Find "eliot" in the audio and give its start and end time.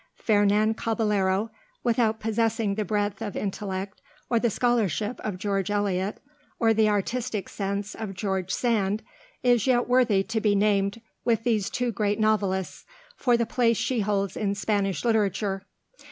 5.69-6.19